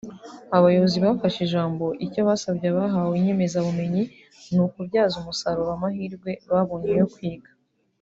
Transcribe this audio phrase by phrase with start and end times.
[0.57, 4.03] Abayobozi bafashe ijambo icyo basabye abahawe inyemezabumenyi
[4.53, 7.51] ni ukubyaza umusaruro amahirwe babonye yo kwiga